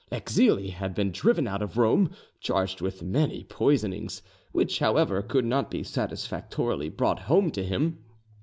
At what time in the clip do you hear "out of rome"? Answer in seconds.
1.47-2.09